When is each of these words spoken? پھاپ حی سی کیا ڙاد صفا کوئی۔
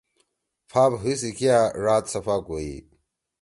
پھاپ 0.69 0.91
حی 1.03 1.13
سی 1.21 1.31
کیا 1.37 1.57
ڙاد 1.83 2.03
صفا 2.13 2.35
کوئی۔ 2.47 2.73